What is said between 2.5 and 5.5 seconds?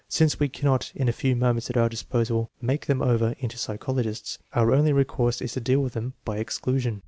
make them over into psychologists, our only recourse